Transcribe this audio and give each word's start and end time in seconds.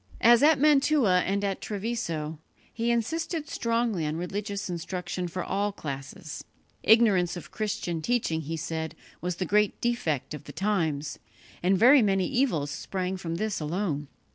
As 0.21 0.41
at 0.41 0.59
Mantua 0.59 1.19
and 1.27 1.43
at 1.43 1.61
Treviso, 1.61 2.39
he 2.73 2.89
insisted 2.89 3.47
strongly 3.47 4.03
on 4.07 4.15
religious 4.17 4.67
instruction 4.67 5.27
for 5.27 5.43
all 5.43 5.71
classes. 5.71 6.43
Ignorance 6.81 7.37
of 7.37 7.51
Christian 7.51 8.01
teaching, 8.01 8.41
he 8.41 8.57
said, 8.57 8.95
was 9.21 9.35
the 9.35 9.45
great 9.45 9.79
defect 9.79 10.33
of 10.33 10.45
the 10.45 10.53
times, 10.53 11.19
and 11.61 11.77
very 11.77 12.01
many 12.01 12.25
evils 12.27 12.71
sprang 12.71 13.15
from 13.15 13.35
this 13.35 13.59
alone. 13.59 14.07